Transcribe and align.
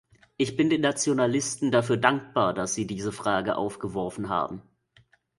Ich 0.35 0.57
bin 0.57 0.71
den 0.71 0.81
Nationalisten 0.81 1.69
dafür 1.69 1.95
dankbar, 1.97 2.55
dass 2.55 2.73
sie 2.73 2.87
diese 2.87 3.11
Frage 3.11 3.55
aufgeworfen 3.55 4.29
haben. 4.29 4.63